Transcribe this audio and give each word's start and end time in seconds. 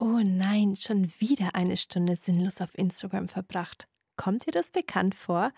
Oh 0.00 0.20
nein, 0.24 0.76
schon 0.76 1.10
wieder 1.18 1.56
eine 1.56 1.76
Stunde 1.76 2.14
sinnlos 2.14 2.60
auf 2.60 2.70
Instagram 2.78 3.26
verbracht. 3.26 3.88
Kommt 4.16 4.46
dir 4.46 4.52
das 4.52 4.70
bekannt 4.70 5.16
vor? 5.16 5.50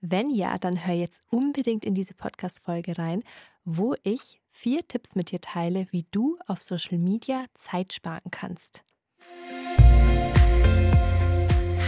Wenn 0.00 0.30
ja, 0.34 0.56
dann 0.56 0.86
hör 0.86 0.94
jetzt 0.94 1.22
unbedingt 1.30 1.84
in 1.84 1.94
diese 1.94 2.14
Podcast-Folge 2.14 2.96
rein, 2.96 3.22
wo 3.66 3.94
ich 4.02 4.40
vier 4.48 4.80
Tipps 4.88 5.14
mit 5.14 5.30
dir 5.30 5.42
teile, 5.42 5.88
wie 5.90 6.06
du 6.10 6.38
auf 6.46 6.62
Social 6.62 6.96
Media 6.96 7.44
Zeit 7.52 7.92
sparen 7.92 8.30
kannst. 8.30 8.82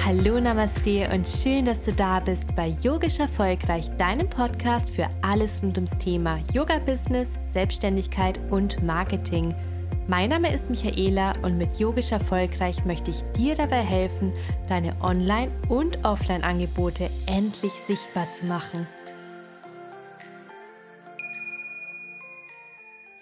Hallo 0.05 0.39
Namaste 0.39 1.09
und 1.11 1.27
schön, 1.27 1.65
dass 1.65 1.87
du 1.87 1.93
da 1.95 2.21
bist 2.21 2.55
bei 2.55 2.69
Yogisch 2.83 3.19
Erfolgreich, 3.19 3.89
deinem 3.97 4.29
Podcast 4.29 4.91
für 4.91 5.09
alles 5.23 5.63
rund 5.63 5.79
ums 5.79 5.97
Thema 5.97 6.43
Yoga-Business, 6.53 7.39
Selbstständigkeit 7.49 8.39
und 8.51 8.83
Marketing. 8.83 9.55
Mein 10.07 10.29
Name 10.29 10.53
ist 10.53 10.69
Michaela 10.69 11.33
und 11.41 11.57
mit 11.57 11.79
Yogisch 11.79 12.13
Erfolgreich 12.13 12.85
möchte 12.85 13.11
ich 13.11 13.23
dir 13.39 13.55
dabei 13.55 13.83
helfen, 13.83 14.35
deine 14.69 14.95
Online- 15.01 15.51
und 15.71 16.05
Offline-Angebote 16.05 17.09
endlich 17.27 17.73
sichtbar 17.73 18.31
zu 18.31 18.45
machen. 18.45 18.87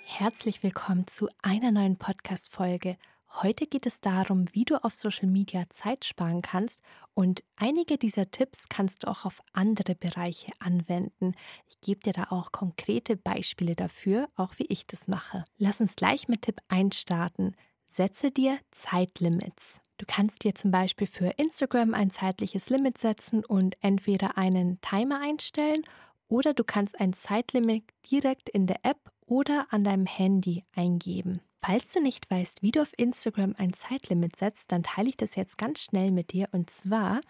Herzlich 0.05 0.65
willkommen 0.65 1.07
zu 1.07 1.29
einer 1.41 1.71
neuen 1.71 1.99
Podcast-Folge. 1.99 2.97
Heute 3.41 3.67
geht 3.67 3.87
es 3.87 4.01
darum, 4.01 4.45
wie 4.53 4.65
du 4.65 4.77
auf 4.85 4.95
Social 4.95 5.27
Media 5.27 5.65
Zeit 5.71 6.05
sparen 6.05 6.43
kannst 6.43 6.83
und 7.15 7.43
einige 7.57 7.97
dieser 7.97 8.31
Tipps 8.31 8.69
kannst 8.69 9.03
du 9.03 9.09
auch 9.09 9.25
auf 9.25 9.41
andere 9.53 9.95
Bereiche 9.95 10.53
anwenden. 10.59 11.35
Ich 11.69 11.81
gebe 11.81 12.01
dir 12.01 12.13
da 12.13 12.27
auch 12.31 12.53
konkrete 12.53 13.17
Beispiele 13.17 13.75
dafür, 13.75 14.29
auch 14.37 14.59
wie 14.59 14.67
ich 14.69 14.87
das 14.87 15.09
mache. 15.09 15.45
Lass 15.57 15.81
uns 15.81 15.97
gleich 15.97 16.29
mit 16.29 16.43
Tipp 16.43 16.61
1 16.69 16.95
starten. 16.95 17.57
Setze 17.87 18.31
dir 18.31 18.59
Zeitlimits. 18.71 19.81
Du 19.97 20.05
kannst 20.07 20.45
dir 20.45 20.55
zum 20.55 20.71
Beispiel 20.71 21.07
für 21.07 21.29
Instagram 21.39 21.95
ein 21.95 22.11
zeitliches 22.11 22.69
Limit 22.69 22.99
setzen 22.99 23.45
und 23.45 23.77
entweder 23.81 24.37
einen 24.37 24.81
Timer 24.83 25.21
einstellen 25.21 25.83
oder 26.29 26.53
du 26.55 26.65
kannst 26.65 27.01
ein 27.01 27.13
Zeitlimit 27.13 27.85
direkt 28.11 28.51
in 28.51 28.67
der 28.67 28.85
App 28.85 29.11
oder 29.27 29.67
an 29.71 29.85
deinem 29.85 30.07
Handy 30.07 30.65
eingeben. 30.75 31.41
Falls 31.65 31.93
du 31.93 32.01
nicht 32.01 32.29
weißt, 32.29 32.63
wie 32.63 32.73
du 32.73 32.83
auf 32.83 32.93
Instagram 32.97 33.55
ein 33.57 33.73
Zeitlimit 33.73 34.35
setzt, 34.35 34.73
dann 34.73 34.83
teile 34.83 35.09
ich 35.09 35.17
das 35.17 35.37
jetzt 35.37 35.59
ganz 35.59 35.81
schnell 35.81 36.11
mit 36.11 36.33
dir. 36.33 36.49
Und 36.51 36.71
zwar 36.71 37.21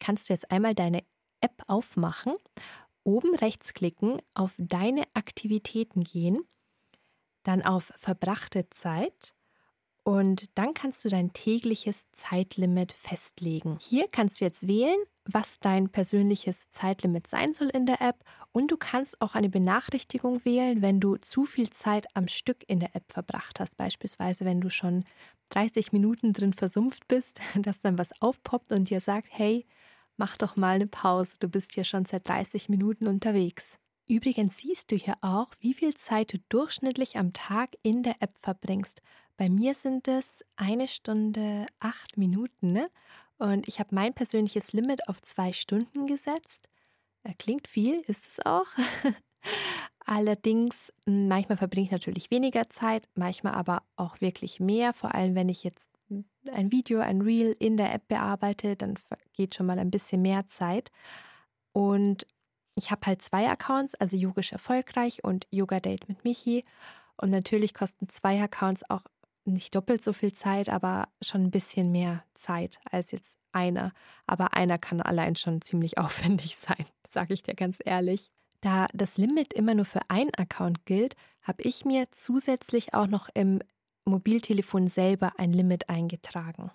kannst 0.00 0.28
du 0.28 0.32
jetzt 0.32 0.50
einmal 0.50 0.74
deine 0.74 1.04
App 1.40 1.62
aufmachen, 1.68 2.34
oben 3.04 3.36
rechts 3.36 3.74
klicken, 3.74 4.20
auf 4.34 4.54
deine 4.58 5.04
Aktivitäten 5.14 6.02
gehen, 6.02 6.40
dann 7.44 7.62
auf 7.62 7.92
verbrachte 7.96 8.68
Zeit 8.68 9.34
und 10.02 10.46
dann 10.58 10.74
kannst 10.74 11.04
du 11.04 11.08
dein 11.08 11.32
tägliches 11.32 12.10
Zeitlimit 12.12 12.92
festlegen. 12.92 13.78
Hier 13.80 14.08
kannst 14.08 14.40
du 14.40 14.44
jetzt 14.46 14.66
wählen, 14.66 14.98
was 15.30 15.60
dein 15.60 15.90
persönliches 15.90 16.70
Zeitlimit 16.70 17.26
sein 17.26 17.52
soll 17.52 17.68
in 17.68 17.84
der 17.84 18.00
App 18.00 18.24
und 18.50 18.70
du 18.70 18.76
kannst 18.78 19.20
auch 19.20 19.34
eine 19.34 19.50
Benachrichtigung 19.50 20.44
wählen, 20.44 20.80
wenn 20.80 21.00
du 21.00 21.16
zu 21.16 21.44
viel 21.44 21.68
Zeit 21.70 22.06
am 22.14 22.28
Stück 22.28 22.64
in 22.66 22.80
der 22.80 22.96
App 22.96 23.12
verbracht 23.12 23.60
hast. 23.60 23.76
Beispielsweise, 23.76 24.46
wenn 24.46 24.60
du 24.60 24.70
schon 24.70 25.04
30 25.50 25.92
Minuten 25.92 26.32
drin 26.32 26.54
versumpft 26.54 27.06
bist, 27.08 27.40
dass 27.54 27.82
dann 27.82 27.98
was 27.98 28.20
aufpoppt 28.22 28.72
und 28.72 28.88
dir 28.88 29.00
sagt, 29.00 29.28
hey, 29.30 29.66
mach 30.16 30.36
doch 30.38 30.56
mal 30.56 30.76
eine 30.76 30.86
Pause, 30.86 31.36
du 31.38 31.48
bist 31.48 31.74
hier 31.74 31.84
schon 31.84 32.06
seit 32.06 32.26
30 32.26 32.70
Minuten 32.70 33.06
unterwegs. 33.06 33.78
Übrigens 34.08 34.56
siehst 34.56 34.90
du 34.90 34.96
hier 34.96 35.16
auch, 35.20 35.52
wie 35.60 35.74
viel 35.74 35.94
Zeit 35.94 36.32
du 36.32 36.38
durchschnittlich 36.48 37.18
am 37.18 37.34
Tag 37.34 37.70
in 37.82 38.02
der 38.02 38.16
App 38.20 38.38
verbringst. 38.38 39.02
Bei 39.36 39.50
mir 39.50 39.74
sind 39.74 40.08
es 40.08 40.42
eine 40.56 40.88
Stunde 40.88 41.66
acht 41.78 42.16
Minuten 42.16 42.72
ne? 42.72 42.88
Und 43.38 43.68
ich 43.68 43.78
habe 43.78 43.94
mein 43.94 44.14
persönliches 44.14 44.72
Limit 44.72 45.08
auf 45.08 45.22
zwei 45.22 45.52
Stunden 45.52 46.06
gesetzt. 46.06 46.68
Äh, 47.22 47.34
klingt 47.38 47.68
viel, 47.68 48.00
ist 48.06 48.26
es 48.26 48.44
auch. 48.44 48.66
Allerdings, 50.04 50.92
hm, 51.06 51.28
manchmal 51.28 51.58
verbringe 51.58 51.86
ich 51.86 51.92
natürlich 51.92 52.30
weniger 52.30 52.68
Zeit, 52.68 53.08
manchmal 53.14 53.54
aber 53.54 53.82
auch 53.96 54.20
wirklich 54.20 54.58
mehr. 54.58 54.92
Vor 54.92 55.14
allem, 55.14 55.34
wenn 55.34 55.48
ich 55.48 55.64
jetzt 55.64 55.90
hm, 56.08 56.24
ein 56.52 56.72
Video, 56.72 57.00
ein 57.00 57.20
Reel 57.20 57.54
in 57.58 57.76
der 57.76 57.94
App 57.94 58.08
bearbeite, 58.08 58.74
dann 58.74 58.98
geht 59.34 59.54
schon 59.54 59.66
mal 59.66 59.78
ein 59.78 59.90
bisschen 59.90 60.22
mehr 60.22 60.46
Zeit. 60.46 60.90
Und 61.72 62.26
ich 62.74 62.90
habe 62.90 63.06
halt 63.06 63.22
zwei 63.22 63.48
Accounts, 63.48 63.94
also 63.94 64.16
Yogisch 64.16 64.52
Erfolgreich 64.52 65.22
und 65.24 65.46
Yoga 65.50 65.78
Date 65.78 66.08
mit 66.08 66.24
Michi. 66.24 66.64
Und 67.16 67.30
natürlich 67.30 67.74
kosten 67.74 68.08
zwei 68.08 68.40
Accounts 68.42 68.88
auch 68.88 69.04
nicht 69.52 69.74
doppelt 69.74 70.02
so 70.02 70.12
viel 70.12 70.32
Zeit, 70.32 70.68
aber 70.68 71.08
schon 71.22 71.44
ein 71.44 71.50
bisschen 71.50 71.90
mehr 71.90 72.24
Zeit 72.34 72.80
als 72.90 73.10
jetzt 73.10 73.38
einer. 73.52 73.92
Aber 74.26 74.54
einer 74.54 74.78
kann 74.78 75.00
allein 75.00 75.36
schon 75.36 75.60
ziemlich 75.60 75.98
aufwendig 75.98 76.56
sein, 76.56 76.84
sage 77.08 77.34
ich 77.34 77.42
dir 77.42 77.54
ganz 77.54 77.78
ehrlich. 77.84 78.30
Da 78.60 78.86
das 78.92 79.18
Limit 79.18 79.52
immer 79.52 79.74
nur 79.74 79.84
für 79.84 80.00
einen 80.08 80.34
Account 80.34 80.84
gilt, 80.84 81.14
habe 81.42 81.62
ich 81.62 81.84
mir 81.84 82.08
zusätzlich 82.10 82.94
auch 82.94 83.06
noch 83.06 83.28
im 83.32 83.60
Mobiltelefon 84.04 84.88
selber 84.88 85.32
ein 85.38 85.52
Limit 85.52 85.88
eingetragen. 85.88 86.70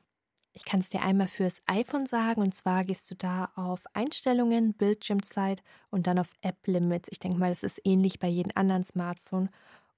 Ich 0.55 0.65
kann 0.65 0.81
es 0.81 0.89
dir 0.89 1.01
einmal 1.01 1.27
fürs 1.27 1.63
iPhone 1.65 2.05
sagen 2.05 2.41
und 2.41 2.53
zwar 2.53 2.85
gehst 2.85 3.09
du 3.09 3.15
da 3.15 3.49
auf 3.55 3.85
Einstellungen, 3.93 4.73
Bildschirmzeit 4.75 5.63
und 5.89 6.05
dann 6.05 6.19
auf 6.19 6.29
App 6.41 6.67
Limits. 6.67 7.09
Ich 7.11 7.19
denke 7.19 7.39
mal, 7.39 7.49
das 7.49 7.63
ist 7.63 7.81
ähnlich 7.83 8.19
bei 8.19 8.27
jedem 8.27 8.51
anderen 8.53 8.83
Smartphone. 8.83 9.49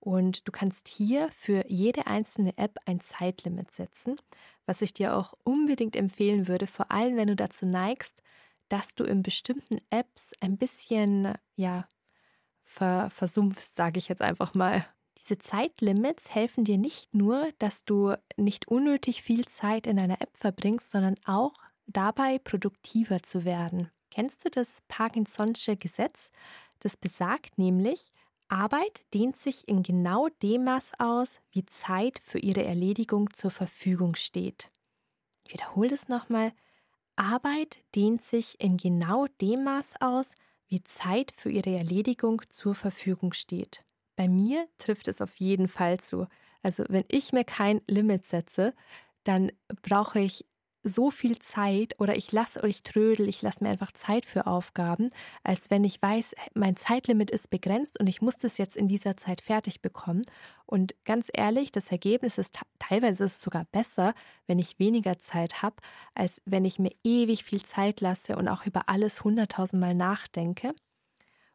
Und 0.05 0.47
du 0.47 0.51
kannst 0.51 0.87
hier 0.87 1.31
für 1.31 1.65
jede 1.67 2.05
einzelne 2.05 2.55
App 2.59 2.77
ein 2.85 2.99
Zeitlimit 2.99 3.71
setzen, 3.71 4.17
was 4.67 4.83
ich 4.83 4.93
dir 4.93 5.17
auch 5.17 5.33
unbedingt 5.43 5.95
empfehlen 5.95 6.47
würde, 6.47 6.67
vor 6.67 6.91
allem 6.91 7.17
wenn 7.17 7.29
du 7.29 7.35
dazu 7.35 7.65
neigst, 7.65 8.21
dass 8.69 8.93
du 8.93 9.03
in 9.03 9.23
bestimmten 9.23 9.79
Apps 9.89 10.33
ein 10.41 10.59
bisschen, 10.59 11.33
ja, 11.55 11.87
ver 12.61 13.09
versumpfst, 13.09 13.75
sage 13.75 13.97
ich 13.97 14.07
jetzt 14.07 14.21
einfach 14.21 14.53
mal. 14.53 14.85
Diese 15.17 15.39
Zeitlimits 15.39 16.35
helfen 16.35 16.65
dir 16.65 16.77
nicht 16.77 17.15
nur, 17.15 17.49
dass 17.57 17.83
du 17.83 18.13
nicht 18.37 18.67
unnötig 18.67 19.23
viel 19.23 19.45
Zeit 19.45 19.87
in 19.87 19.97
einer 19.97 20.21
App 20.21 20.37
verbringst, 20.37 20.91
sondern 20.91 21.15
auch 21.25 21.53
dabei 21.87 22.37
produktiver 22.37 23.23
zu 23.23 23.43
werden. 23.43 23.89
Kennst 24.11 24.45
du 24.45 24.51
das 24.51 24.83
Parkinson'sche 24.87 25.77
Gesetz? 25.77 26.29
Das 26.79 26.95
besagt 26.95 27.57
nämlich, 27.57 28.11
Arbeit 28.47 29.05
dehnt 29.13 29.35
sich 29.37 29.67
in 29.67 29.81
genau 29.81 30.29
dem 30.43 30.65
Maß 30.65 30.93
aus, 30.99 31.39
wie 31.51 31.65
Zeit 31.65 32.21
für 32.23 32.39
ihre 32.39 32.63
Erledigung 32.63 33.33
zur 33.33 33.51
Verfügung 33.51 34.15
steht. 34.15 34.71
Ich 35.45 35.53
wiederhole 35.53 35.93
es 35.93 36.07
nochmal. 36.09 36.53
Arbeit 37.15 37.79
dehnt 37.95 38.21
sich 38.21 38.59
in 38.59 38.77
genau 38.77 39.27
dem 39.41 39.63
Maß 39.63 39.95
aus, 40.01 40.35
wie 40.67 40.83
Zeit 40.83 41.31
für 41.35 41.49
ihre 41.49 41.75
Erledigung 41.75 42.41
zur 42.49 42.75
Verfügung 42.75 43.33
steht. 43.33 43.83
Bei 44.15 44.27
mir 44.27 44.67
trifft 44.77 45.07
es 45.07 45.21
auf 45.21 45.35
jeden 45.37 45.67
Fall 45.67 45.99
zu. 45.99 46.27
Also 46.61 46.83
wenn 46.89 47.05
ich 47.07 47.33
mir 47.33 47.43
kein 47.43 47.81
Limit 47.87 48.25
setze, 48.25 48.73
dann 49.23 49.51
brauche 49.81 50.19
ich 50.19 50.45
so 50.85 51.09
viel 51.11 51.39
Zeit 51.39 51.99
oder 51.99 52.15
ich 52.15 52.31
lasse 52.31 52.59
oder 52.59 52.67
ich 52.69 52.83
trödel, 52.83 53.27
ich 53.27 53.41
lasse 53.41 53.63
mir 53.63 53.71
einfach 53.71 53.91
Zeit 53.91 54.25
für 54.25 54.45
Aufgaben, 54.45 55.09
als 55.43 55.71
wenn 55.71 55.83
ich 55.83 56.01
weiß, 56.01 56.35
mein 56.53 56.75
Zeitlimit 56.75 57.31
ist 57.31 57.49
begrenzt 57.49 57.99
und 57.99 58.07
ich 58.07 58.21
muss 58.21 58.37
das 58.37 58.57
jetzt 58.59 58.77
in 58.77 58.87
dieser 58.87 59.17
Zeit 59.17 59.41
fertig 59.41 59.81
bekommen. 59.81 60.25
Und 60.67 60.95
ganz 61.03 61.29
ehrlich, 61.33 61.71
das 61.71 61.91
Ergebnis 61.91 62.37
ist 62.37 62.59
teilweise 62.79 63.25
ist 63.25 63.35
es 63.37 63.41
sogar 63.41 63.65
besser, 63.71 64.13
wenn 64.47 64.59
ich 64.59 64.79
weniger 64.79 65.17
Zeit 65.17 65.61
habe, 65.63 65.77
als 66.13 66.41
wenn 66.45 66.65
ich 66.65 66.79
mir 66.79 66.91
ewig 67.03 67.43
viel 67.43 67.63
Zeit 67.63 67.99
lasse 68.01 68.35
und 68.35 68.47
auch 68.47 68.65
über 68.65 68.87
alles 68.87 69.23
hunderttausendmal 69.23 69.95
nachdenke 69.95 70.73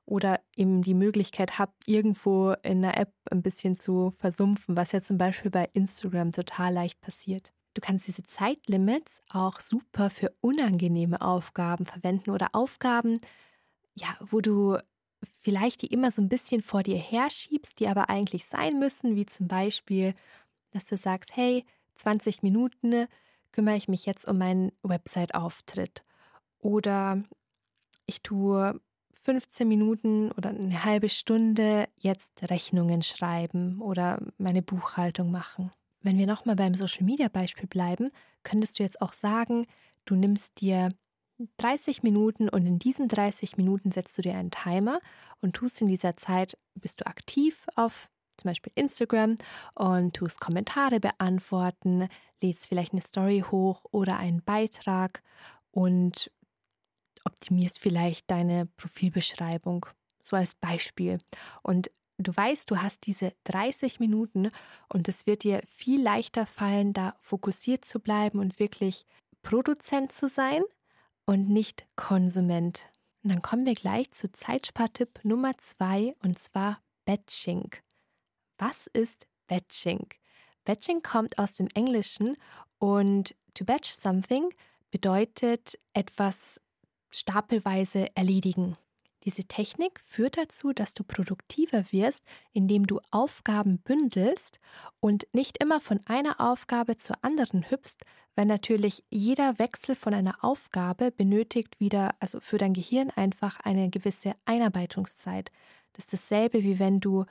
oder 0.07 0.41
eben 0.57 0.83
die 0.83 0.95
Möglichkeit 0.95 1.59
habe, 1.59 1.73
irgendwo 1.87 2.53
in 2.63 2.85
einer 2.85 2.97
App 2.97 3.15
ein 3.31 3.43
bisschen 3.43 3.75
zu 3.77 4.11
versumpfen, 4.19 4.77
was 4.77 4.93
ja 4.93 5.01
zum 5.01 5.19
Beispiel 5.19 5.51
bei 5.51 5.69
Instagram 5.73 6.33
total 6.33 6.75
leicht 6.75 7.01
passiert. 7.01 7.53
Du 7.75 7.81
kannst 7.81 8.07
diese 8.07 8.25
Zeitlimits 8.25 9.23
auch 9.31 9.61
super 9.61 10.11
für 10.11 10.35
unangenehme 10.41 11.21
Aufgaben 11.21 11.87
verwenden 11.87 12.31
oder 12.31 12.49
Aufgaben, 12.53 13.21
ja, 13.95 14.17
wo 14.21 14.41
du 14.41 14.79
vielleicht 15.41 15.83
die 15.83 15.87
immer 15.89 16.11
so 16.11 16.21
ein 16.21 16.29
bisschen 16.29 16.63
vor 16.63 16.83
dir 16.83 16.99
herschiebst, 16.99 17.79
die 17.79 17.89
aber 17.89 18.09
eigentlich 18.09 18.47
sein 18.47 18.79
müssen, 18.79 19.15
wie 19.17 19.27
zum 19.27 19.49
Beispiel, 19.49 20.15
dass 20.73 20.87
du 20.87 20.97
sagst, 20.97 21.37
hey, 21.37 21.65
20 21.97 22.43
Minuten 22.43 23.07
kümmere 23.53 23.77
ich 23.77 23.89
mich 23.89 24.07
jetzt 24.07 24.27
um 24.27 24.39
meinen 24.39 24.73
Website-Auftritt. 24.83 26.05
Oder 26.59 27.23
ich 28.07 28.23
tue 28.23 28.81
15 29.13 29.69
Minuten 29.69 30.33
oder 30.33 30.51
eine 30.51 30.85
halbe 30.85 31.09
Stunde 31.09 31.89
jetzt 31.97 32.51
Rechnungen 32.51 33.03
schreiben 33.03 33.81
oder 33.81 34.21
meine 34.39 34.63
Buchhaltung 34.63 35.31
machen. 35.31 35.71
Wenn 36.03 36.19
wir 36.19 36.27
nochmal 36.27 36.57
beim 36.57 36.75
Social 36.75 37.05
Media 37.05 37.29
Beispiel 37.29 37.67
bleiben, 37.67 38.11
könntest 38.43 38.79
du 38.79 38.83
jetzt 38.83 39.01
auch 39.03 39.13
sagen, 39.13 39.67
du 40.05 40.15
nimmst 40.15 40.61
dir 40.61 40.89
30 41.59 42.03
Minuten 42.03 42.49
und 42.49 42.67
in 42.67 42.79
diesen 42.79 43.09
30 43.09 43.57
Minuten 43.57 43.91
setzt 43.91 44.17
du 44.19 44.23
dir 44.23 44.35
einen 44.35 44.51
Timer 44.51 45.01
und 45.41 45.55
tust 45.57 45.81
in 45.81 45.89
dieser 45.89 46.17
Zeit, 46.17 46.59
bist 46.75 47.01
du 47.01 47.07
aktiv 47.07 47.67
auf 47.77 48.11
zum 48.37 48.49
Beispiel 48.49 48.73
Instagram 48.75 49.37
und 49.75 50.17
tust 50.17 50.41
Kommentare 50.41 50.99
beantworten, 50.99 52.09
lädst 52.43 52.69
vielleicht 52.69 52.93
eine 52.93 53.03
Story 53.03 53.45
hoch 53.51 53.85
oder 53.91 54.17
einen 54.17 54.43
Beitrag 54.43 55.23
und 55.71 56.31
optimierst 57.25 57.79
vielleicht 57.79 58.31
deine 58.31 58.67
Profilbeschreibung, 58.77 59.87
so 60.23 60.37
als 60.37 60.55
Beispiel. 60.55 61.19
Und 61.63 61.91
du 62.27 62.37
weißt, 62.37 62.71
du 62.71 62.79
hast 62.79 63.07
diese 63.07 63.33
30 63.45 64.01
Minuten 64.01 64.51
und 64.89 65.09
es 65.09 65.27
wird 65.27 65.45
dir 65.45 65.63
viel 65.67 66.03
leichter 66.03 66.47
fallen, 66.47 66.93
da 66.93 67.15
fokussiert 67.21 67.85
zu 67.85 68.01
bleiben 68.01 68.39
und 68.39 68.59
wirklich 68.59 69.07
Produzent 69.43 70.13
zu 70.13 70.29
sein 70.29 70.63
und 71.25 71.49
nicht 71.49 71.87
Konsument. 71.97 72.89
Und 73.23 73.31
dann 73.31 73.43
kommen 73.43 73.67
wir 73.67 73.75
gleich 73.75 74.11
zu 74.13 74.33
Zeitspartipp 74.33 75.21
Nummer 75.25 75.57
zwei 75.59 76.15
und 76.23 76.39
zwar 76.39 76.81
Batching. 77.05 77.71
Was 78.59 78.87
ist 78.89 79.27
Batching? 79.47 80.07
Batching 80.65 81.03
kommt 81.03 81.39
aus 81.39 81.55
dem 81.55 81.69
Englischen 81.75 82.37
und 82.79 83.35
to 83.55 83.65
batch 83.65 83.91
something 83.91 84.53
bedeutet 84.91 85.79
etwas 85.93 86.61
stapelweise 87.11 88.15
erledigen. 88.15 88.77
Diese 89.25 89.45
Technik 89.45 90.01
führt 90.01 90.39
dazu, 90.39 90.73
dass 90.73 90.95
du 90.95 91.05
produktiver 91.05 91.85
wirst, 91.93 92.25
indem 92.53 92.87
du 92.87 93.01
Aufgaben 93.11 93.79
bündelst 93.79 94.61
und 94.99 95.27
nicht 95.33 95.63
immer 95.63 95.81
von 95.81 96.01
einer 96.07 96.41
Aufgabe 96.41 96.97
zur 96.97 97.23
anderen 97.23 97.71
hüpfst, 97.71 97.99
weil 98.35 98.47
natürlich 98.47 99.05
jeder 99.11 99.59
Wechsel 99.59 99.95
von 99.95 100.15
einer 100.15 100.43
Aufgabe 100.43 101.11
benötigt 101.11 101.79
wieder, 101.81 102.15
also 102.19 102.41
für 102.41 102.57
dein 102.57 102.73
Gehirn 102.73 103.11
einfach 103.11 103.61
eine 103.61 103.91
gewisse 103.91 104.33
Einarbeitungszeit. 104.47 105.51
Das 105.93 106.07
ist 106.07 106.15
dasselbe, 106.15 106.63
wie 106.63 106.79
wenn 106.79 107.01
du 107.01 107.27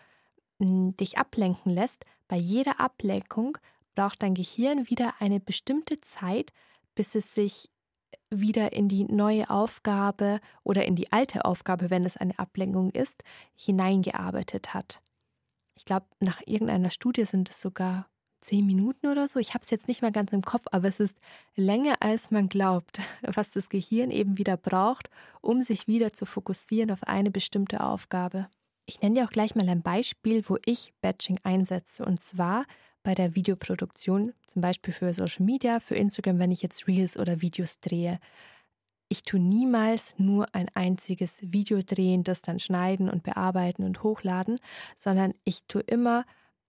hm, 0.60 0.96
dich 0.96 1.18
ablenken 1.18 1.72
lässt. 1.74 2.06
Bei 2.28 2.38
jeder 2.38 2.80
Ablenkung 2.80 3.58
braucht 3.96 4.22
dein 4.22 4.36
Gehirn 4.36 4.90
wieder 4.90 5.16
eine 5.20 5.40
bestimmte 5.40 6.00
Zeit, 6.02 6.54
bis 6.94 7.16
es 7.16 7.34
sich 7.34 7.70
wieder 8.30 8.74
in 8.74 8.88
die 8.88 9.06
neue 9.06 9.50
Aufgabe 9.50 10.40
oder 10.64 10.86
in 10.86 10.96
die 10.96 11.12
alte 11.12 11.46
Aufgabe, 11.46 11.90
wenn 11.90 12.06
es 12.06 12.18
eine 12.18 12.38
Ablenkung 12.38 12.92
ist, 12.92 13.24
hineingearbeitet 13.56 14.74
hat. 14.74 15.02
Ich 15.76 15.86
glaube, 15.86 16.06
nach 16.20 16.42
irgendeiner 16.46 16.90
Studie 16.90 17.26
sind 17.26 17.50
es 17.50 17.62
sogar 17.62 18.08
zehn 18.42 18.66
Minuten 18.66 19.08
oder 19.08 19.28
so. 19.28 19.40
Ich 19.40 19.54
habe 19.54 19.64
es 19.64 19.70
jetzt 19.70 19.88
nicht 19.88 20.02
mehr 20.02 20.12
ganz 20.12 20.32
im 20.34 20.42
Kopf, 20.42 20.66
aber 20.72 20.88
es 20.88 21.00
ist 21.00 21.18
länger, 21.56 21.98
als 22.02 22.32
man 22.32 22.50
glaubt, 22.50 23.00
was 23.22 23.52
das 23.52 23.70
Gehirn 23.70 24.12
eben 24.12 24.38
wieder 24.38 24.58
braucht, 24.58 25.10
um 25.42 25.62
sich 25.62 25.88
wieder 25.88 26.14
zu 26.14 26.26
fokussieren 26.26 26.92
auf 26.92 27.04
eine 27.04 27.32
bestimmte 27.32 27.82
Aufgabe. 27.82 28.48
Ich 28.86 29.02
nenne 29.02 29.16
dir 29.16 29.26
auch 29.26 29.32
gleich 29.32 29.56
mal 29.56 29.70
ein 29.70 29.84
Beispiel, 29.84 30.44
wo 30.48 30.58
ich 30.66 30.94
Batching 31.02 31.40
einsetze. 31.44 32.04
Und 32.04 32.22
zwar 32.22 32.66
bei 33.04 33.16
der 33.16 33.36
Videoproduktion, 33.36 34.34
zum 34.46 34.62
Beispiel 34.62 34.94
für 34.94 35.14
Social 35.14 35.46
Media, 35.46 35.80
für 35.80 35.96
Instagram, 35.96 36.40
wenn 36.40 36.52
ich 36.52 36.62
jetzt 36.62 36.88
Reels 36.88 37.18
oder 37.18 37.42
Videos 37.42 37.80
drehe. 37.80 38.20
Ich 39.08 39.24
tue 39.24 39.40
niemals 39.40 40.16
nur 40.18 40.54
ein 40.54 40.70
einziges 40.76 41.40
Video 41.42 41.82
drehen, 41.82 42.24
das 42.24 42.42
dann 42.42 42.60
schneiden 42.60 43.10
und 43.10 43.24
bearbeiten 43.24 43.84
und 43.84 44.04
hochladen, 44.04 44.60
sondern 44.98 45.34
ich 45.44 45.64
tue 45.64 45.82
immer 45.82 46.26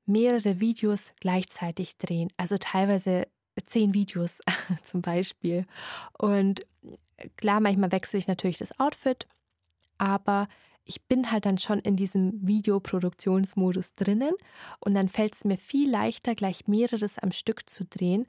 mehrere 0.06 0.60
Videos 0.60 1.12
gleichzeitig 1.20 1.98
drehen. 1.98 2.32
Also 2.36 2.56
teilweise 2.58 3.26
zehn 3.64 3.92
Videos 3.92 4.40
zum 4.84 5.02
Beispiel. 5.02 5.66
Und 6.16 6.66
klar, 7.36 7.60
manchmal 7.60 7.92
wechsle 7.92 8.18
ich 8.18 8.26
natürlich 8.26 8.58
das 8.58 8.78
Outfit, 8.78 9.26
aber 9.98 10.48
ich 10.90 11.06
bin 11.06 11.30
halt 11.30 11.46
dann 11.46 11.56
schon 11.56 11.78
in 11.78 11.94
diesem 11.94 12.44
Videoproduktionsmodus 12.44 13.94
drinnen 13.94 14.32
und 14.80 14.94
dann 14.94 15.08
fällt 15.08 15.36
es 15.36 15.44
mir 15.44 15.56
viel 15.56 15.88
leichter, 15.88 16.34
gleich 16.34 16.66
mehreres 16.66 17.16
am 17.16 17.30
Stück 17.30 17.70
zu 17.70 17.84
drehen, 17.84 18.26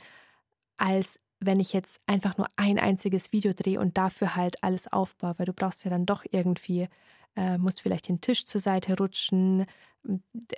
als 0.78 1.20
wenn 1.40 1.60
ich 1.60 1.74
jetzt 1.74 2.00
einfach 2.06 2.38
nur 2.38 2.46
ein 2.58 2.78
einziges 2.78 3.32
Video 3.32 3.54
drehe 3.54 3.80
und 3.80 3.98
dafür 3.98 4.36
halt 4.36 4.64
alles 4.64 4.94
aufbaue, 4.94 5.34
weil 5.38 5.48
du 5.48 5.54
brauchst 5.54 5.84
ja 5.86 5.90
dann 5.90 6.06
doch 6.06 6.24
irgendwie, 6.30 6.88
äh, 7.36 7.58
musst 7.58 7.82
vielleicht 7.82 8.10
den 8.10 8.22
Tisch 8.22 8.46
zur 8.46 8.62
Seite 8.62 8.96
rutschen, 8.96 9.66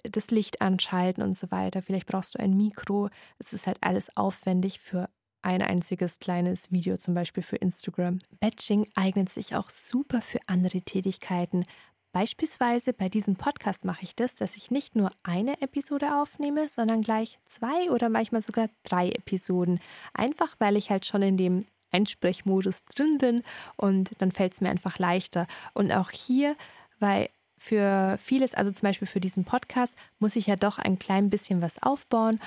das 0.03 0.29
Licht 0.29 0.59
anschalten 0.59 1.23
und 1.23 1.37
so 1.37 1.51
weiter. 1.51 1.81
Vielleicht 1.81 2.07
brauchst 2.07 2.35
du 2.35 2.39
ein 2.39 2.57
Mikro. 2.57 3.09
Es 3.39 3.53
ist 3.53 3.65
halt 3.65 3.77
alles 3.79 4.17
aufwendig 4.17 4.81
für 4.81 5.09
ein 5.43 5.61
einziges 5.61 6.19
kleines 6.19 6.71
Video, 6.71 6.97
zum 6.97 7.13
Beispiel 7.13 7.43
für 7.43 7.57
Instagram. 7.57 8.19
Batching 8.39 8.87
eignet 8.95 9.29
sich 9.29 9.55
auch 9.55 9.69
super 9.69 10.21
für 10.21 10.39
andere 10.47 10.81
Tätigkeiten, 10.81 11.65
Beispielsweise 12.13 12.93
bei 12.93 13.09
diesem 13.09 13.37
Podcast 13.37 13.85
mache 13.85 14.03
ich 14.03 14.15
das, 14.15 14.35
dass 14.35 14.55
ich 14.55 14.69
nicht 14.69 14.95
nur 14.95 15.09
eine 15.23 15.59
Episode 15.63 16.21
aufnehme, 16.21 16.69
sondern 16.69 17.01
gleich 17.01 17.39
zwei 17.45 17.89
oder 17.89 18.07
manchmal 18.07 18.43
sogar 18.43 18.69
drei 18.83 19.09
Episoden. 19.09 19.79
Einfach 20.13 20.55
weil 20.59 20.77
ich 20.77 20.91
halt 20.91 21.07
schon 21.07 21.23
in 21.23 21.37
dem 21.37 21.65
Einsprechmodus 21.91 22.85
drin 22.85 23.17
bin 23.17 23.43
und 23.77 24.11
dann 24.21 24.31
fällt 24.31 24.53
es 24.53 24.61
mir 24.61 24.69
einfach 24.69 24.99
leichter. 24.99 25.47
Und 25.73 25.91
auch 25.91 26.11
hier, 26.11 26.55
weil 26.99 27.29
für 27.57 28.19
vieles, 28.21 28.53
also 28.53 28.71
zum 28.71 28.87
Beispiel 28.87 29.07
für 29.07 29.19
diesen 29.19 29.43
Podcast, 29.43 29.97
muss 30.19 30.35
ich 30.35 30.45
ja 30.45 30.55
doch 30.55 30.77
ein 30.77 30.99
klein 30.99 31.31
bisschen 31.31 31.63
was 31.63 31.81
aufbauen. 31.81 32.39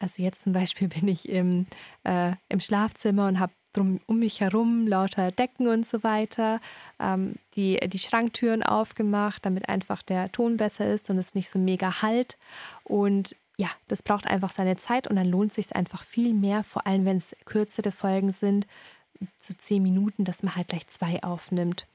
Also 0.00 0.22
jetzt 0.22 0.42
zum 0.42 0.52
Beispiel 0.52 0.88
bin 1.00 1.06
ich 1.06 1.28
im, 1.28 1.66
äh, 2.02 2.32
im 2.48 2.58
Schlafzimmer 2.58 3.28
und 3.28 3.38
habe 3.38 3.52
drum 3.72 4.00
um 4.06 4.18
mich 4.18 4.40
herum 4.40 4.88
lauter 4.88 5.30
Decken 5.30 5.68
und 5.68 5.86
so 5.86 6.02
weiter, 6.02 6.60
ähm, 6.98 7.36
die, 7.54 7.76
die 7.88 8.00
Schranktüren 8.00 8.64
aufgemacht, 8.64 9.46
damit 9.46 9.68
einfach 9.68 10.02
der 10.02 10.32
Ton 10.32 10.56
besser 10.56 10.92
ist 10.92 11.08
und 11.08 11.18
es 11.18 11.36
nicht 11.36 11.48
so 11.48 11.60
mega 11.60 12.02
halt. 12.02 12.36
Und 12.82 13.36
ja, 13.56 13.68
das 13.86 14.02
braucht 14.02 14.26
einfach 14.26 14.50
seine 14.50 14.76
Zeit 14.76 15.06
und 15.06 15.16
dann 15.16 15.28
lohnt 15.28 15.52
sich 15.52 15.76
einfach 15.76 16.02
viel 16.02 16.34
mehr, 16.34 16.64
vor 16.64 16.86
allem 16.86 17.04
wenn 17.04 17.18
es 17.18 17.36
kürzere 17.44 17.92
Folgen 17.92 18.32
sind, 18.32 18.66
so 19.38 19.54
zehn 19.54 19.82
Minuten, 19.82 20.24
dass 20.24 20.42
man 20.42 20.56
halt 20.56 20.68
gleich 20.68 20.88
zwei 20.88 21.22
aufnimmt. 21.22 21.86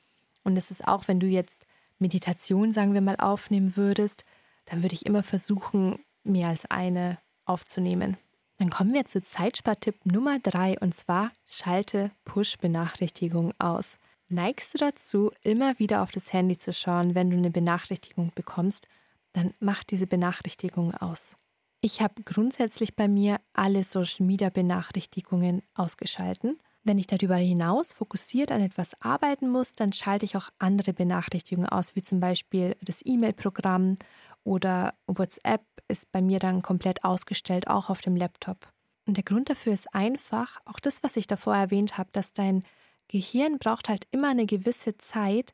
Und 0.43 0.55
es 0.57 0.71
ist 0.71 0.87
auch, 0.87 1.07
wenn 1.07 1.19
du 1.19 1.27
jetzt 1.27 1.65
Meditation, 1.97 2.71
sagen 2.71 2.93
wir 2.93 3.01
mal, 3.01 3.15
aufnehmen 3.17 3.75
würdest, 3.75 4.25
dann 4.65 4.83
würde 4.83 4.93
ich 4.93 5.05
immer 5.05 5.23
versuchen, 5.23 5.99
mehr 6.23 6.49
als 6.49 6.69
eine 6.69 7.17
aufzunehmen. 7.45 8.18
Dann 8.57 8.69
kommen 8.69 8.94
wir 8.94 9.06
zu 9.06 9.21
Zeitspartipp 9.21 10.06
Nummer 10.06 10.39
drei 10.39 10.77
und 10.80 10.95
zwar 10.95 11.31
schalte 11.45 12.12
Push-Benachrichtigungen 12.24 13.53
aus. 13.59 13.97
Neigst 14.30 14.74
du 14.74 14.77
dazu, 14.77 15.31
immer 15.44 15.77
wieder 15.77 16.01
auf 16.01 16.12
das 16.12 16.33
Handy 16.33 16.57
zu 16.57 16.74
schauen, 16.74 17.15
wenn 17.15 17.30
du 17.30 17.38
eine 17.38 17.51
Benachrichtigung 17.51 18.31
bekommst, 18.33 18.88
dann 19.33 19.53
mach 19.59 19.83
diese 19.83 20.07
Benachrichtigung 20.07 20.94
aus. 20.95 21.36
Ich 21.81 22.01
habe 22.01 22.24
grundsätzlich 22.24 22.95
bei 22.95 23.07
mir 23.07 23.39
alle 23.53 23.83
Social 23.83 24.25
Media 24.25 24.50
Benachrichtigungen 24.50 25.62
ausgeschalten. 25.75 26.57
Wenn 26.84 26.98
ich 26.98 27.08
darüber 27.08 27.36
hinaus 27.36 27.93
fokussiert 27.93 28.51
an 28.51 28.62
etwas 28.62 29.00
arbeiten 29.01 29.50
muss, 29.50 29.74
dann 29.74 29.91
schalte 29.91 30.25
ich 30.25 30.38
auch 30.38 30.50
andere 30.58 30.93
Benachrichtigungen 30.93 31.69
aus, 31.69 31.96
wie 31.96 32.01
zum 32.01 32.19
Beispiel 32.19 32.75
das 32.81 33.01
E-Mail-Programm 33.03 33.98
oder 34.43 34.93
WhatsApp 35.08 35.62
ist 35.88 36.12
bei 36.12 36.22
mir 36.22 36.39
dann 36.39 36.62
komplett 36.62 37.04
ausgestellt, 37.04 37.68
auch 37.68 37.89
auf 37.89 38.01
dem 38.01 38.15
Laptop. 38.15 38.68
Und 39.08 39.18
der 39.18 39.24
Grund 39.24 39.50
dafür 39.50 39.74
ist 39.74 39.94
einfach, 39.94 40.60
auch 40.65 40.80
das, 40.80 41.04
was 41.04 41.15
ich 41.15 41.27
davor 41.27 41.56
erwähnt 41.56 41.98
habe, 41.98 42.10
dass 42.12 42.34
dein 42.34 42.63
Gehirn 43.08 43.60
braucht 43.60 43.88
halt 43.88 44.08
immer 44.12 44.30
eine 44.30 44.46
gewisse 44.46 44.98
Zeit, 44.98 45.54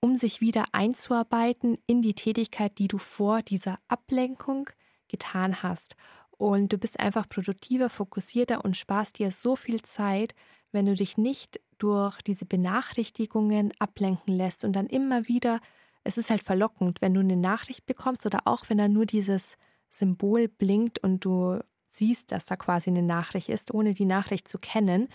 um 0.00 0.16
sich 0.16 0.42
wieder 0.42 0.66
einzuarbeiten 0.72 1.78
in 1.86 2.02
die 2.02 2.14
Tätigkeit, 2.14 2.76
die 2.78 2.88
du 2.88 2.98
vor 2.98 3.40
dieser 3.40 3.78
Ablenkung 3.88 4.68
getan 5.08 5.62
hast. 5.62 5.96
Und 6.30 6.72
du 6.72 6.78
bist 6.78 7.00
einfach 7.00 7.28
produktiver, 7.28 7.88
fokussierter 7.88 8.64
und 8.64 8.76
sparst 8.76 9.18
dir 9.18 9.30
so 9.30 9.56
viel 9.56 9.80
Zeit, 9.82 10.34
wenn 10.72 10.84
du 10.84 10.94
dich 10.94 11.16
nicht 11.16 11.60
durch 11.78 12.20
diese 12.20 12.44
Benachrichtigungen 12.44 13.72
ablenken 13.78 14.34
lässt 14.34 14.64
und 14.64 14.74
dann 14.74 14.88
immer 14.88 15.26
wieder 15.26 15.60
es 16.04 16.18
ist 16.18 16.30
halt 16.30 16.42
verlockend, 16.42 17.00
wenn 17.00 17.14
du 17.14 17.20
eine 17.20 17.36
Nachricht 17.36 17.86
bekommst 17.86 18.24
oder 18.26 18.40
auch 18.44 18.68
wenn 18.68 18.78
da 18.78 18.88
nur 18.88 19.06
dieses 19.06 19.56
Symbol 19.90 20.48
blinkt 20.48 20.98
und 20.98 21.24
du 21.24 21.60
siehst, 21.90 22.32
dass 22.32 22.46
da 22.46 22.56
quasi 22.56 22.90
eine 22.90 23.02
Nachricht 23.02 23.48
ist, 23.48 23.72
ohne 23.72 23.94
die 23.94 24.04
Nachricht 24.04 24.46
zu 24.48 24.58
kennen. 24.58 25.08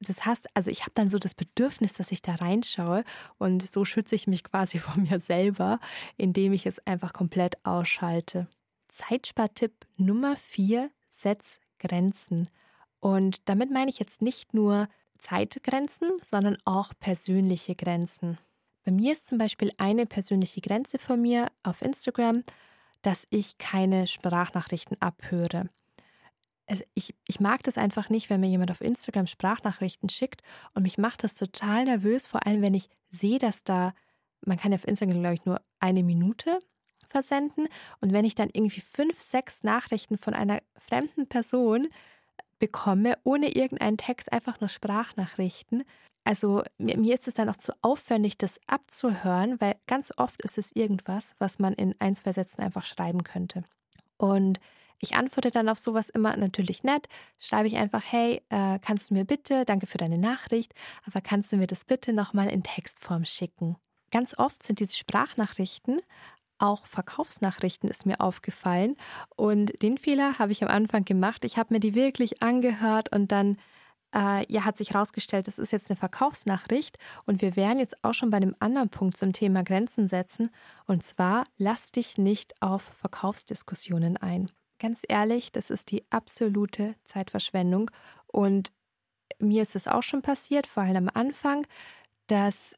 Das 0.00 0.24
heißt, 0.24 0.48
also 0.54 0.70
ich 0.70 0.82
habe 0.82 0.92
dann 0.94 1.08
so 1.08 1.18
das 1.18 1.34
Bedürfnis, 1.34 1.92
dass 1.94 2.10
ich 2.10 2.22
da 2.22 2.34
reinschaue 2.34 3.04
und 3.38 3.62
so 3.62 3.84
schütze 3.84 4.14
ich 4.14 4.26
mich 4.26 4.42
quasi 4.50 4.78
vor 4.78 4.96
mir 4.96 5.20
selber, 5.20 5.78
indem 6.16 6.52
ich 6.52 6.66
es 6.66 6.84
einfach 6.86 7.12
komplett 7.12 7.64
ausschalte. 7.64 8.48
Zeitspartipp 8.88 9.86
Nummer 9.96 10.36
vier: 10.36 10.90
setz 11.08 11.60
Grenzen. 11.78 12.48
Und 13.00 13.48
damit 13.48 13.70
meine 13.70 13.90
ich 13.90 13.98
jetzt 13.98 14.22
nicht 14.22 14.54
nur 14.54 14.88
Zeitgrenzen, 15.18 16.10
sondern 16.22 16.56
auch 16.64 16.92
persönliche 16.98 17.74
Grenzen. 17.74 18.38
Bei 18.86 18.92
mir 18.92 19.14
ist 19.14 19.26
zum 19.26 19.36
Beispiel 19.36 19.72
eine 19.78 20.06
persönliche 20.06 20.60
Grenze 20.60 21.00
von 21.00 21.20
mir 21.20 21.48
auf 21.64 21.82
Instagram, 21.82 22.44
dass 23.02 23.26
ich 23.30 23.58
keine 23.58 24.06
Sprachnachrichten 24.06 24.96
abhöre. 25.02 25.68
Also 26.68 26.84
ich, 26.94 27.12
ich 27.26 27.40
mag 27.40 27.64
das 27.64 27.78
einfach 27.78 28.10
nicht, 28.10 28.30
wenn 28.30 28.38
mir 28.38 28.48
jemand 28.48 28.70
auf 28.70 28.80
Instagram 28.80 29.26
Sprachnachrichten 29.26 30.08
schickt 30.08 30.42
und 30.74 30.84
mich 30.84 30.98
macht 30.98 31.24
das 31.24 31.34
total 31.34 31.84
nervös, 31.84 32.28
vor 32.28 32.46
allem 32.46 32.62
wenn 32.62 32.74
ich 32.74 32.88
sehe, 33.10 33.38
dass 33.38 33.64
da, 33.64 33.92
man 34.42 34.56
kann 34.56 34.70
ja 34.70 34.78
auf 34.78 34.86
Instagram, 34.86 35.20
glaube 35.20 35.34
ich, 35.34 35.44
nur 35.44 35.60
eine 35.80 36.04
Minute 36.04 36.60
versenden. 37.08 37.66
Und 38.00 38.12
wenn 38.12 38.24
ich 38.24 38.36
dann 38.36 38.50
irgendwie 38.52 38.82
fünf, 38.82 39.20
sechs 39.20 39.64
Nachrichten 39.64 40.16
von 40.16 40.32
einer 40.32 40.60
fremden 40.76 41.26
Person 41.26 41.88
bekomme, 42.60 43.18
ohne 43.24 43.48
irgendeinen 43.48 43.98
Text, 43.98 44.32
einfach 44.32 44.60
nur 44.60 44.68
Sprachnachrichten, 44.68 45.82
also 46.26 46.62
mir, 46.78 46.98
mir, 46.98 47.14
ist 47.14 47.28
es 47.28 47.34
dann 47.34 47.48
auch 47.48 47.56
zu 47.56 47.72
aufwendig, 47.82 48.36
das 48.36 48.60
abzuhören, 48.66 49.60
weil 49.60 49.76
ganz 49.86 50.12
oft 50.16 50.42
ist 50.42 50.58
es 50.58 50.72
irgendwas, 50.74 51.34
was 51.38 51.58
man 51.58 51.72
in 51.74 51.94
ein, 52.00 52.14
zwei 52.14 52.32
Sätzen 52.32 52.62
einfach 52.62 52.84
schreiben 52.84 53.22
könnte. 53.22 53.62
Und 54.18 54.58
ich 54.98 55.14
antworte 55.14 55.50
dann 55.50 55.68
auf 55.68 55.78
sowas 55.78 56.08
immer 56.08 56.36
natürlich 56.36 56.82
nett, 56.82 57.08
schreibe 57.38 57.68
ich 57.68 57.76
einfach, 57.76 58.02
hey, 58.04 58.42
äh, 58.48 58.78
kannst 58.80 59.10
du 59.10 59.14
mir 59.14 59.24
bitte, 59.24 59.64
danke 59.64 59.86
für 59.86 59.98
deine 59.98 60.18
Nachricht, 60.18 60.74
aber 61.06 61.20
kannst 61.20 61.52
du 61.52 61.56
mir 61.56 61.66
das 61.66 61.84
bitte 61.84 62.12
nochmal 62.12 62.48
in 62.48 62.62
Textform 62.62 63.24
schicken? 63.24 63.76
Ganz 64.10 64.36
oft 64.38 64.62
sind 64.62 64.80
diese 64.80 64.96
Sprachnachrichten 64.96 66.00
auch 66.58 66.86
Verkaufsnachrichten 66.86 67.88
ist 67.88 68.06
mir 68.06 68.20
aufgefallen 68.20 68.96
und 69.36 69.82
den 69.82 69.98
Fehler 69.98 70.38
habe 70.38 70.52
ich 70.52 70.62
am 70.62 70.70
Anfang 70.70 71.04
gemacht. 71.04 71.44
Ich 71.44 71.58
habe 71.58 71.74
mir 71.74 71.80
die 71.80 71.94
wirklich 71.94 72.42
angehört 72.42 73.14
und 73.14 73.30
dann 73.30 73.58
äh, 74.14 74.50
ja, 74.52 74.64
hat 74.64 74.78
sich 74.78 74.90
herausgestellt, 74.90 75.46
das 75.46 75.58
ist 75.58 75.72
jetzt 75.72 75.90
eine 75.90 75.96
Verkaufsnachricht 75.96 76.98
und 77.26 77.42
wir 77.42 77.56
wären 77.56 77.78
jetzt 77.78 78.02
auch 78.04 78.14
schon 78.14 78.30
bei 78.30 78.36
einem 78.38 78.54
anderen 78.60 78.88
Punkt 78.88 79.16
zum 79.16 79.32
Thema 79.32 79.62
Grenzen 79.62 80.06
setzen 80.06 80.50
und 80.86 81.02
zwar 81.02 81.46
lass 81.58 81.92
dich 81.92 82.18
nicht 82.18 82.60
auf 82.60 82.82
Verkaufsdiskussionen 83.00 84.16
ein. 84.16 84.50
Ganz 84.78 85.02
ehrlich, 85.08 85.52
das 85.52 85.70
ist 85.70 85.90
die 85.90 86.04
absolute 86.10 86.94
Zeitverschwendung 87.04 87.90
und 88.26 88.72
mir 89.38 89.62
ist 89.62 89.76
es 89.76 89.88
auch 89.88 90.02
schon 90.02 90.22
passiert, 90.22 90.66
vor 90.66 90.82
allem 90.82 91.08
am 91.08 91.10
Anfang, 91.14 91.66
dass 92.26 92.74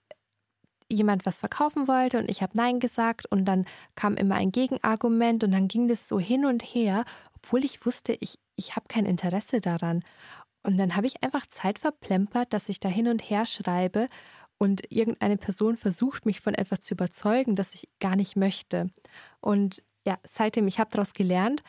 jemand 0.90 1.26
was 1.26 1.38
verkaufen 1.38 1.86
wollte 1.86 2.18
und 2.18 2.30
ich 2.30 2.42
habe 2.42 2.56
Nein 2.56 2.80
gesagt 2.80 3.26
und 3.26 3.44
dann 3.44 3.66
kam 3.94 4.16
immer 4.16 4.36
ein 4.36 4.52
Gegenargument 4.52 5.44
und 5.44 5.52
dann 5.52 5.68
ging 5.68 5.88
das 5.88 6.08
so 6.08 6.18
hin 6.18 6.46
und 6.46 6.62
her, 6.62 7.04
obwohl 7.36 7.64
ich 7.64 7.84
wusste, 7.84 8.16
ich, 8.20 8.38
ich 8.56 8.74
habe 8.74 8.86
kein 8.88 9.04
Interesse 9.04 9.60
daran. 9.60 10.02
Und 10.68 10.76
dann 10.76 10.96
habe 10.96 11.06
ich 11.06 11.22
einfach 11.22 11.46
Zeit 11.46 11.78
verplempert, 11.78 12.52
dass 12.52 12.68
ich 12.68 12.78
da 12.78 12.90
hin 12.90 13.08
und 13.08 13.22
her 13.22 13.46
schreibe 13.46 14.06
und 14.58 14.92
irgendeine 14.92 15.38
Person 15.38 15.78
versucht, 15.78 16.26
mich 16.26 16.42
von 16.42 16.52
etwas 16.52 16.80
zu 16.80 16.92
überzeugen, 16.92 17.56
das 17.56 17.72
ich 17.72 17.88
gar 18.00 18.16
nicht 18.16 18.36
möchte. 18.36 18.90
Und 19.40 19.82
ja, 20.06 20.18
seitdem, 20.26 20.68
ich 20.68 20.78
habe 20.78 20.90
daraus 20.90 21.14
gelernt. 21.14 21.62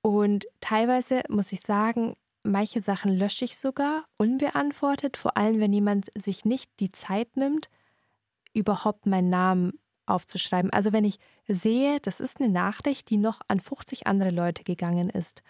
Und 0.00 0.46
teilweise 0.60 1.20
muss 1.28 1.52
ich 1.52 1.60
sagen, 1.60 2.14
manche 2.42 2.80
Sachen 2.80 3.14
lösche 3.14 3.44
ich 3.44 3.58
sogar 3.58 4.06
unbeantwortet, 4.16 5.18
vor 5.18 5.36
allem 5.36 5.60
wenn 5.60 5.74
jemand 5.74 6.06
sich 6.18 6.46
nicht 6.46 6.70
die 6.80 6.90
Zeit 6.90 7.36
nimmt, 7.36 7.68
überhaupt 8.54 9.04
meinen 9.04 9.28
Namen 9.28 9.78
aufzuschreiben. 10.06 10.72
Also 10.72 10.94
wenn 10.94 11.04
ich 11.04 11.18
sehe, 11.48 12.00
das 12.00 12.18
ist 12.18 12.40
eine 12.40 12.50
Nachricht, 12.50 13.10
die 13.10 13.18
noch 13.18 13.42
an 13.48 13.60
50 13.60 14.06
andere 14.06 14.30
Leute 14.30 14.64
gegangen 14.64 15.10
ist, 15.10 15.42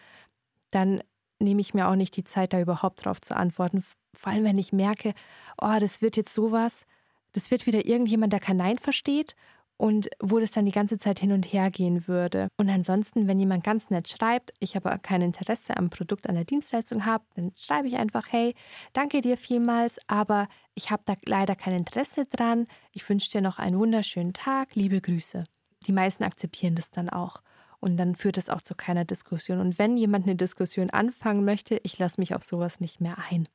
dann 0.72 1.00
nehme 1.42 1.60
ich 1.60 1.74
mir 1.74 1.88
auch 1.88 1.96
nicht 1.96 2.16
die 2.16 2.24
Zeit, 2.24 2.52
da 2.52 2.60
überhaupt 2.60 3.04
drauf 3.04 3.20
zu 3.20 3.36
antworten. 3.36 3.84
Vor 4.14 4.32
allem, 4.32 4.44
wenn 4.44 4.58
ich 4.58 4.72
merke, 4.72 5.14
oh, 5.60 5.78
das 5.80 6.02
wird 6.02 6.16
jetzt 6.16 6.34
sowas, 6.34 6.86
das 7.32 7.50
wird 7.50 7.66
wieder 7.66 7.86
irgendjemand, 7.86 8.32
der 8.32 8.40
kein 8.40 8.58
Nein 8.58 8.78
versteht 8.78 9.34
und 9.82 10.08
wo 10.20 10.38
das 10.38 10.52
dann 10.52 10.66
die 10.66 10.72
ganze 10.72 10.96
Zeit 10.98 11.18
hin 11.18 11.32
und 11.32 11.52
her 11.52 11.70
gehen 11.70 12.06
würde. 12.06 12.48
Und 12.56 12.70
ansonsten, 12.70 13.26
wenn 13.26 13.38
jemand 13.38 13.64
ganz 13.64 13.90
nett 13.90 14.08
schreibt, 14.08 14.52
ich 14.60 14.76
aber 14.76 14.96
kein 14.98 15.22
Interesse 15.22 15.76
am 15.76 15.90
Produkt, 15.90 16.28
an 16.28 16.34
der 16.34 16.44
Dienstleistung 16.44 17.04
habe, 17.04 17.24
dann 17.34 17.52
schreibe 17.56 17.88
ich 17.88 17.96
einfach, 17.96 18.26
hey, 18.30 18.54
danke 18.92 19.20
dir 19.22 19.36
vielmals, 19.36 19.98
aber 20.06 20.46
ich 20.74 20.90
habe 20.90 21.02
da 21.04 21.14
leider 21.26 21.56
kein 21.56 21.74
Interesse 21.74 22.26
dran. 22.26 22.66
Ich 22.92 23.08
wünsche 23.08 23.30
dir 23.30 23.40
noch 23.40 23.58
einen 23.58 23.78
wunderschönen 23.78 24.34
Tag, 24.34 24.74
liebe 24.74 25.00
Grüße. 25.00 25.44
Die 25.86 25.92
meisten 25.92 26.22
akzeptieren 26.22 26.76
das 26.76 26.90
dann 26.90 27.08
auch. 27.08 27.42
Und 27.82 27.96
dann 27.96 28.14
führt 28.14 28.38
es 28.38 28.48
auch 28.48 28.62
zu 28.62 28.76
keiner 28.76 29.04
Diskussion. 29.04 29.58
Und 29.58 29.76
wenn 29.76 29.96
jemand 29.96 30.24
eine 30.24 30.36
Diskussion 30.36 30.90
anfangen 30.90 31.44
möchte, 31.44 31.80
ich 31.82 31.98
lasse 31.98 32.20
mich 32.20 32.32
auf 32.32 32.44
sowas 32.44 32.78
nicht 32.78 33.00
mehr 33.00 33.16
ein. 33.28 33.48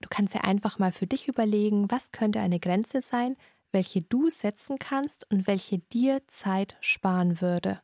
Du 0.00 0.08
kannst 0.10 0.34
ja 0.34 0.40
einfach 0.40 0.80
mal 0.80 0.90
für 0.90 1.06
dich 1.06 1.28
überlegen, 1.28 1.88
was 1.88 2.10
könnte 2.10 2.40
eine 2.40 2.58
Grenze 2.58 3.00
sein, 3.00 3.36
welche 3.70 4.02
du 4.02 4.28
setzen 4.28 4.80
kannst 4.80 5.30
und 5.30 5.46
welche 5.46 5.78
dir 5.78 6.20
Zeit 6.26 6.76
sparen 6.80 7.40
würde. 7.40 7.80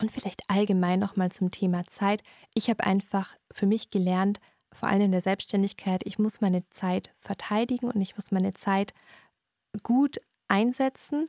Und 0.00 0.10
vielleicht 0.10 0.40
allgemein 0.48 0.98
nochmal 0.98 1.30
zum 1.30 1.50
Thema 1.50 1.84
Zeit. 1.86 2.22
Ich 2.54 2.70
habe 2.70 2.84
einfach 2.84 3.36
für 3.52 3.66
mich 3.66 3.90
gelernt, 3.90 4.38
vor 4.72 4.88
allem 4.88 5.02
in 5.02 5.12
der 5.12 5.20
Selbstständigkeit, 5.20 6.00
ich 6.06 6.18
muss 6.18 6.40
meine 6.40 6.66
Zeit 6.70 7.12
verteidigen 7.18 7.90
und 7.90 8.00
ich 8.00 8.16
muss 8.16 8.30
meine 8.30 8.54
Zeit 8.54 8.94
gut 9.82 10.18
einsetzen, 10.48 11.26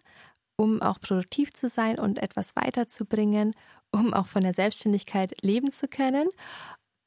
um 0.61 0.81
auch 0.81 0.99
produktiv 0.99 1.53
zu 1.53 1.69
sein 1.69 1.99
und 1.99 2.19
etwas 2.19 2.55
weiterzubringen 2.55 3.53
um 3.91 4.13
auch 4.13 4.27
von 4.27 4.43
der 4.43 4.53
Selbstständigkeit 4.53 5.41
leben 5.41 5.71
zu 5.71 5.87
können. 5.87 6.29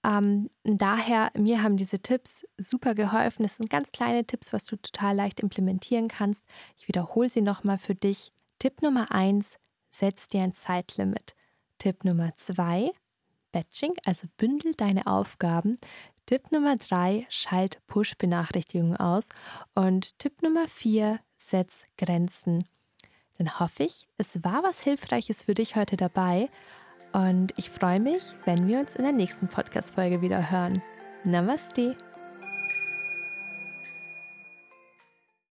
Ähm, 0.05 0.51
daher, 0.65 1.31
mir 1.37 1.63
haben 1.63 1.77
diese 1.77 1.99
Tipps 2.01 2.47
super 2.59 2.95
geholfen. 2.95 3.45
Es 3.45 3.57
sind 3.57 3.71
ganz 3.71 3.91
kleine 3.91 4.27
Tipps, 4.27 4.53
was 4.53 4.65
du 4.65 4.77
total 4.77 5.17
leicht 5.17 5.41
implementieren 5.41 6.09
kannst. 6.09 6.45
Ich 6.77 6.87
wiederhole 6.89 7.31
sie 7.31 7.41
nochmal 7.41 7.79
für 7.79 7.95
dich. 7.95 8.33
Tipp 8.59 8.83
Nummer 8.83 9.11
eins: 9.13 9.59
setz 9.91 10.29
dir 10.29 10.43
ein 10.43 10.53
Zeitlimit. 10.53 11.35
Tipp 11.79 12.05
Nummer 12.05 12.35
zwei: 12.37 12.93
Batching, 13.53 13.95
also 14.05 14.29
bündel 14.37 14.75
deine 14.75 15.07
Aufgaben. 15.07 15.79
Tipp 16.27 16.53
Nummer 16.53 16.77
drei: 16.77 17.27
schalt 17.31 17.81
Push-Benachrichtigungen 17.87 18.99
aus. 18.99 19.31
Und 19.75 20.19
Tipp 20.19 20.43
Nummer 20.43 20.69
vier: 20.69 21.21
setz 21.39 21.87
Grenzen 21.97 22.67
dann 23.39 23.59
hoffe 23.59 23.85
ich, 23.85 24.07
es 24.19 24.43
war 24.45 24.63
was 24.63 24.81
Hilfreiches 24.81 25.45
für 25.45 25.55
dich 25.55 25.77
heute 25.77 25.97
dabei 25.97 26.49
und 27.13 27.53
ich 27.57 27.71
freue 27.71 28.01
mich, 28.01 28.35
wenn 28.45 28.67
wir 28.67 28.81
uns 28.81 28.97
in 28.97 29.05
der 29.05 29.13
nächsten 29.13 29.49
Podcast-Folge 29.49 30.21
wieder 30.21 30.51
hören. 30.51 30.83
Namaste! 31.25 31.97